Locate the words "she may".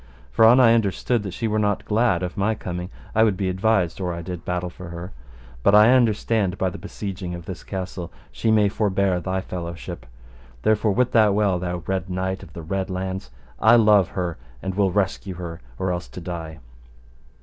8.31-8.67